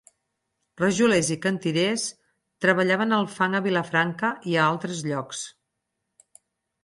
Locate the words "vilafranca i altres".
3.67-5.03